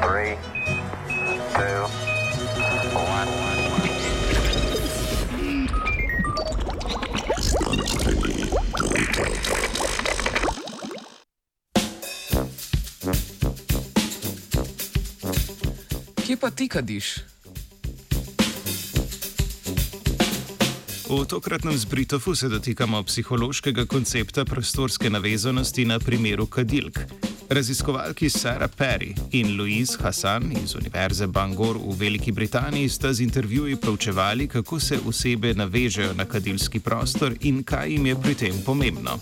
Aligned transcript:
Three, 0.00 0.36
two, 1.54 1.82
one. 2.96 3.28
Kje 16.24 16.36
pa 16.36 16.50
ti 16.50 16.68
kadiš? 16.68 17.18
V 21.10 21.24
tokratnem 21.28 21.76
zbritofu 21.76 22.34
se 22.34 22.48
dotikamo 22.48 23.02
psihološkega 23.02 23.86
koncepta 23.86 24.44
prostorske 24.44 25.10
navezanosti 25.10 25.84
na 25.84 25.98
primeru 25.98 26.46
kadilk. 26.46 26.98
Raziskovalki 27.50 28.28
Sarah 28.30 28.70
Perry 28.76 29.14
in 29.30 29.56
Louise 29.56 29.98
Hassan 30.00 30.52
iz 30.64 30.74
Univerze 30.74 31.26
Bangor 31.26 31.76
v 31.76 31.96
Veliki 31.98 32.32
Britaniji 32.32 32.88
sta 32.88 33.12
z 33.12 33.20
intervjuji 33.20 33.76
proučevali, 33.76 34.48
kako 34.48 34.80
se 34.80 34.98
osebe 35.06 35.54
navežejo 35.54 36.14
na 36.14 36.24
kadilski 36.24 36.80
prostor 36.80 37.34
in 37.40 37.62
kaj 37.62 37.90
jim 37.90 38.06
je 38.06 38.16
pri 38.22 38.34
tem 38.34 38.54
pomembno. 38.66 39.18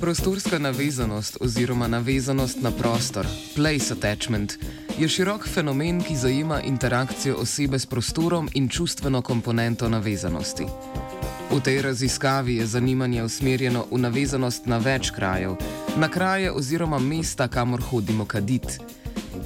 Prostorska 0.00 0.58
navezanost 0.58 1.36
oziroma 1.40 1.88
navezanost 1.88 2.62
na 2.62 2.70
prostor, 2.70 3.26
place 3.56 3.92
attachment, 3.92 4.52
je 4.98 5.08
širok 5.08 5.48
fenomen, 5.48 6.02
ki 6.02 6.16
zajema 6.16 6.60
interakcijo 6.60 7.36
osebe 7.36 7.78
s 7.78 7.86
prostorom 7.86 8.48
in 8.54 8.68
čustveno 8.68 9.22
komponento 9.22 9.88
navezanosti. 9.88 10.64
V 11.52 11.60
tej 11.60 11.82
raziskavi 11.82 12.56
je 12.56 12.66
zanimanje 12.66 13.22
usmerjeno 13.22 13.84
v 13.90 13.98
navezanost 14.00 14.64
na 14.66 14.78
več 14.80 15.10
krajev, 15.12 15.58
na 16.00 16.08
kraje 16.08 16.48
oziroma 16.48 16.96
mesta, 16.96 17.44
kamor 17.44 17.82
hodimo 17.84 18.24
kadit. 18.24 18.80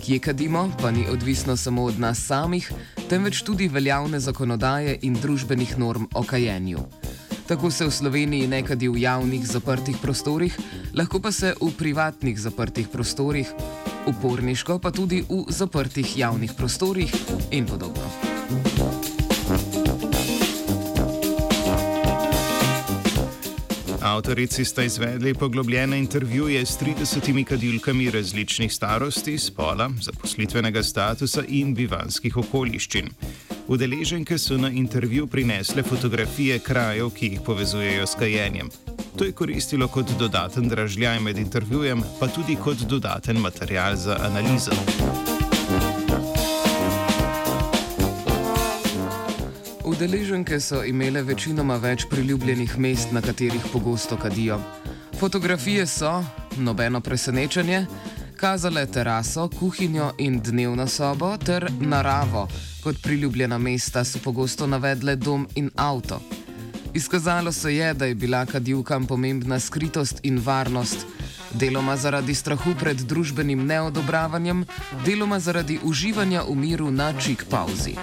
Kje 0.05 0.20
kadimo, 0.22 0.70
pa 0.78 0.95
ni 0.95 1.08
odvisno 1.11 1.56
samo 1.56 1.83
od 1.91 1.98
nas 1.98 2.22
samih, 2.22 2.70
temveč 3.11 3.42
tudi 3.42 3.67
veljavne 3.69 4.20
zakonodaje 4.22 4.98
in 5.03 5.19
družbenih 5.19 5.75
norm 5.78 6.06
o 6.14 6.22
kajenju. 6.22 6.86
Tako 7.50 7.70
se 7.70 7.86
v 7.86 7.91
Sloveniji 7.91 8.47
ne 8.47 8.62
kadi 8.62 8.86
v 8.89 9.02
javnih 9.02 9.42
zaprtih 9.42 9.98
prostorih, 10.02 10.55
lahko 10.95 11.19
pa 11.19 11.34
se 11.34 11.55
v 11.58 11.73
privatnih 11.75 12.39
zaprtih 12.39 12.86
prostorih, 12.86 13.50
uporniško 14.06 14.78
pa 14.78 14.95
tudi 14.95 15.25
v 15.27 15.42
zaprtih 15.50 16.19
javnih 16.19 16.55
prostorih 16.55 17.11
in 17.50 17.67
podobno. 17.67 18.06
Avtorici 24.17 24.64
sta 24.64 24.83
izvedli 24.83 25.34
poglobljene 25.34 25.98
intervjuje 25.98 26.67
s 26.67 26.78
30 26.81 27.45
kadilkami 27.45 28.11
različnih 28.11 28.73
starosti, 28.73 29.39
spola, 29.39 29.91
zaposlitvenega 30.03 30.83
statusa 30.83 31.42
in 31.48 31.75
bivanskih 31.75 32.36
okoliščin. 32.36 33.11
Udeleženke 33.69 34.39
so 34.39 34.56
na 34.56 34.70
intervju 34.70 35.27
prinesle 35.27 35.83
fotografije 35.83 36.58
krajev, 36.58 37.11
ki 37.11 37.27
jih 37.27 37.41
povezujejo 37.45 38.06
s 38.06 38.14
kajenjem. 38.19 38.70
To 39.19 39.25
je 39.25 39.33
koristilo 39.33 39.89
kot 39.89 40.17
dodaten 40.19 40.69
dražljaj 40.69 41.20
med 41.20 41.39
intervjujem, 41.39 42.03
pa 42.20 42.28
tudi 42.28 42.56
kot 42.56 42.89
dodaten 42.89 43.36
material 43.36 43.97
za 43.97 44.17
analizo. 44.30 45.36
Udeleženke 49.87 50.61
so 50.61 50.81
imele 50.83 51.20
večinoma 51.23 51.77
več 51.79 52.09
priljubljenih 52.11 52.73
mest, 52.83 53.12
na 53.15 53.20
katerih 53.23 53.62
pogosto 53.73 54.17
kadijo. 54.19 54.59
Fotografije 55.20 55.84
so, 55.87 56.25
nobeno 56.59 57.01
presenečenje, 57.01 57.84
kazale 58.37 58.83
teraso, 58.87 59.48
kuhinjo 59.48 60.09
in 60.19 60.41
dnevno 60.42 60.89
sobo 60.91 61.37
ter 61.39 61.69
naravo. 61.81 62.48
Kot 62.83 62.98
priljubljena 63.02 63.58
mesta 63.58 64.05
so 64.05 64.19
pogosto 64.25 64.67
navedle 64.67 65.17
dom 65.17 65.46
in 65.55 65.70
avto. 65.77 66.19
Izkazalo 66.95 67.52
se 67.52 67.77
je, 67.77 67.95
da 67.95 68.11
je 68.11 68.14
bila 68.14 68.46
kadilkam 68.46 69.07
pomembna 69.07 69.61
skritost 69.61 70.20
in 70.23 70.42
varnost, 70.45 71.07
deloma 71.55 71.96
zaradi 71.96 72.35
strahu 72.35 72.75
pred 72.80 73.07
družbenim 73.07 73.67
neodobravanjem, 73.67 74.67
deloma 75.05 75.39
zaradi 75.41 75.79
uživanja 75.83 76.42
v 76.42 76.55
miru 76.55 76.91
na 76.91 77.13
čik 77.20 77.46
pauzi. 77.51 77.95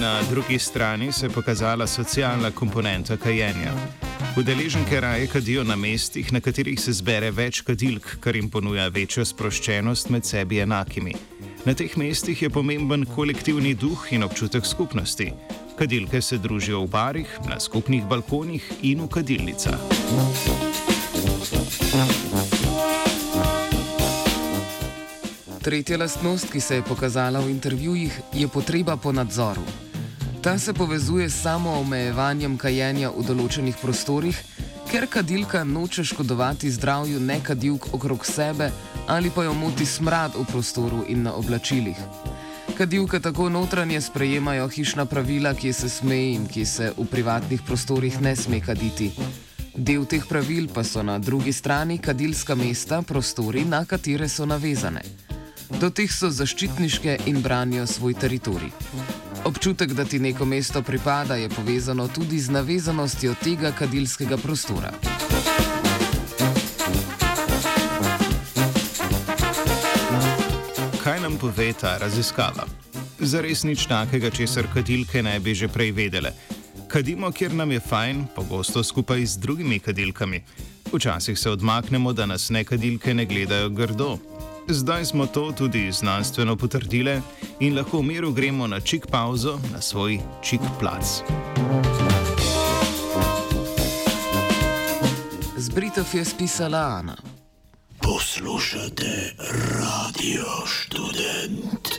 Na 0.00 0.22
drugi 0.30 0.58
strani 0.58 1.12
se 1.12 1.26
je 1.26 1.30
pokazala 1.30 1.86
socialna 1.86 2.50
komponenta 2.50 3.16
kajenja. 3.16 3.72
Udeleženke 4.36 5.00
raje 5.00 5.26
kadijo 5.26 5.64
na 5.64 5.76
mestih, 5.76 6.32
na 6.32 6.40
katerih 6.40 6.80
se 6.80 6.92
zbere 6.92 7.30
več 7.30 7.60
kadilk, 7.60 8.16
kar 8.20 8.36
jim 8.36 8.50
ponuja 8.50 8.88
večjo 8.88 9.24
sproščenost 9.24 10.10
med 10.10 10.24
sebi 10.24 10.60
enakimi. 10.60 11.14
Na 11.64 11.74
teh 11.74 11.96
mestih 11.96 12.42
je 12.42 12.50
pomemben 12.50 13.06
kolektivni 13.14 13.74
duh 13.74 14.04
in 14.12 14.22
občutek 14.22 14.66
skupnosti. 14.66 15.32
Kadilke 15.78 16.20
se 16.22 16.38
družijo 16.38 16.84
v 16.84 16.90
barih, 16.90 17.38
na 17.48 17.60
skupnih 17.60 18.04
balkonih 18.04 18.72
in 18.82 19.00
v 19.00 19.08
kadilnicah. 19.08 19.80
Tretja 25.66 25.98
lastnost, 25.98 26.52
ki 26.52 26.60
se 26.60 26.74
je 26.74 26.82
pokazala 26.82 27.40
v 27.42 27.50
intervjujih, 27.50 28.20
je 28.32 28.48
potreba 28.48 28.96
po 28.96 29.12
nadzoru. 29.12 29.62
Ta 30.42 30.58
se 30.58 30.72
povezuje 30.72 31.30
s 31.30 31.42
samo 31.42 31.72
omejevanjem 31.80 32.54
kajenja 32.54 33.10
v 33.10 33.24
določenih 33.26 33.74
prostorih, 33.82 34.38
ker 34.86 35.08
kadilka 35.10 35.64
noče 35.66 36.04
škodovati 36.06 36.70
zdravju 36.70 37.18
nekadilk 37.18 37.90
okrog 37.98 38.22
sebe 38.26 38.70
ali 39.10 39.30
pa 39.34 39.42
jo 39.42 39.58
moti 39.58 39.86
smrad 39.86 40.38
v 40.38 40.46
prostoru 40.46 41.02
in 41.08 41.26
na 41.26 41.34
oblačilih. 41.34 41.98
Kadilke 42.78 43.18
tako 43.18 43.50
notranje 43.50 44.00
sprejemajo 44.00 44.70
hišna 44.70 45.10
pravila, 45.10 45.54
ki 45.54 45.72
se 45.72 45.90
sme 45.90 46.22
in 46.30 46.46
ki 46.46 46.64
se 46.64 46.92
v 46.94 47.10
privatnih 47.10 47.66
prostorih 47.66 48.22
ne 48.22 48.36
sme 48.36 48.62
kaditi. 48.62 49.10
Del 49.74 50.06
teh 50.06 50.22
pravil 50.22 50.70
pa 50.70 50.86
so 50.86 51.02
na 51.02 51.18
drugi 51.18 51.52
strani 51.52 51.98
kadilska 51.98 52.54
mesta, 52.54 53.02
prostori, 53.02 53.66
na 53.66 53.82
katere 53.84 54.28
so 54.30 54.46
navezane. 54.46 55.02
Do 55.70 55.90
teh 55.90 56.10
so 56.12 56.30
zaščitniške 56.30 57.16
in 57.26 57.42
branijo 57.42 57.86
svoj 57.86 58.14
teritorij. 58.14 58.70
Občutek, 59.44 59.92
da 59.92 60.04
ti 60.04 60.18
neko 60.18 60.44
mesto 60.44 60.82
pripada, 60.82 61.34
je 61.34 61.48
povezano 61.48 62.08
tudi 62.08 62.38
z 62.40 62.50
navezanostjo 62.50 63.34
tega 63.42 63.72
kadilskega 63.72 64.36
prostora. 64.36 64.90
Kaj 71.02 71.20
nam 71.20 71.36
pove 71.38 71.72
ta 71.72 71.98
raziskava? 71.98 72.66
Zares 73.18 73.64
nič 73.64 73.86
takega, 73.86 74.30
česar 74.30 74.66
kadilke 74.74 75.22
ne 75.22 75.38
bi 75.40 75.54
že 75.54 75.68
prej 75.68 75.92
vedele. 75.92 76.32
Kadimo, 76.88 77.32
kjer 77.32 77.54
nam 77.54 77.72
je 77.72 77.80
fajn, 77.80 78.26
pogosto 78.34 78.82
skupaj 78.84 79.26
z 79.26 79.38
drugimi 79.38 79.78
kadilkami. 79.78 80.42
Včasih 80.92 81.38
se 81.38 81.50
odmaknemo, 81.50 82.12
da 82.12 82.26
nas 82.26 82.50
nekadilke 82.50 83.14
ne 83.14 83.26
gledajo 83.26 83.68
grdo. 83.68 84.18
Zdaj 84.68 85.04
smo 85.04 85.26
to 85.26 85.52
tudi 85.52 85.92
znanstveno 85.92 86.56
potrdile 86.56 87.20
in 87.60 87.76
lahko 87.76 87.98
v 87.98 88.02
miru 88.02 88.32
gremo 88.32 88.66
na 88.66 88.80
čik 88.80 89.06
pauzo, 89.06 89.58
na 89.72 89.80
svoj 89.80 90.18
čik 90.42 90.60
plac. 90.80 91.22
Zbritov 95.56 96.04
je 96.12 96.24
spisala 96.24 96.78
Ana. 96.78 97.16
Poslušate 98.02 99.34
radio 99.78 100.46
študent. 100.66 101.95